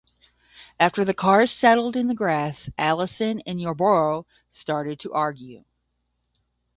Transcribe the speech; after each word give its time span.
After 0.79 1.05
the 1.05 1.13
cars 1.13 1.51
settled 1.51 1.95
in 1.95 2.07
the 2.07 2.15
grass, 2.15 2.71
Allison 2.75 3.39
and 3.45 3.61
Yarborough 3.61 4.25
started 4.51 4.99
to 5.01 5.13
argue. 5.13 5.63